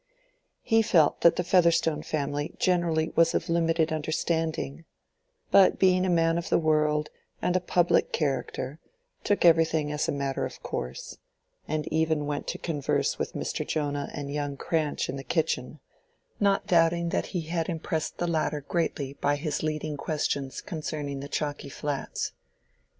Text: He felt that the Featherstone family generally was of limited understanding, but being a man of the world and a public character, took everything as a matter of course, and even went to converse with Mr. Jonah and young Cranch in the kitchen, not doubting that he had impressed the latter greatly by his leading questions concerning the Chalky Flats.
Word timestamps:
He 0.63 0.81
felt 0.81 1.21
that 1.21 1.35
the 1.35 1.43
Featherstone 1.43 2.01
family 2.01 2.55
generally 2.57 3.09
was 3.15 3.35
of 3.35 3.49
limited 3.51 3.93
understanding, 3.93 4.85
but 5.51 5.77
being 5.77 6.07
a 6.07 6.09
man 6.09 6.39
of 6.39 6.49
the 6.49 6.57
world 6.57 7.11
and 7.39 7.55
a 7.55 7.59
public 7.59 8.11
character, 8.11 8.79
took 9.23 9.45
everything 9.45 9.91
as 9.91 10.09
a 10.09 10.11
matter 10.11 10.43
of 10.43 10.63
course, 10.63 11.19
and 11.67 11.87
even 11.93 12.25
went 12.25 12.47
to 12.47 12.57
converse 12.57 13.19
with 13.19 13.33
Mr. 13.33 13.63
Jonah 13.63 14.09
and 14.11 14.33
young 14.33 14.57
Cranch 14.57 15.07
in 15.07 15.17
the 15.17 15.23
kitchen, 15.23 15.79
not 16.39 16.65
doubting 16.65 17.09
that 17.09 17.27
he 17.27 17.41
had 17.41 17.69
impressed 17.69 18.17
the 18.17 18.25
latter 18.25 18.61
greatly 18.61 19.13
by 19.13 19.35
his 19.35 19.61
leading 19.61 19.97
questions 19.97 20.61
concerning 20.61 21.19
the 21.19 21.29
Chalky 21.29 21.69
Flats. 21.69 22.33